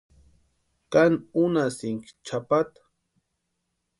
¿Káni 0.91 1.17
únhasïnki 1.43 2.09
chʼapata? 2.25 2.81